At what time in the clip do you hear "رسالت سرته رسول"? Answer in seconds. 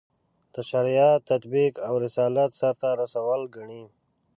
2.05-3.41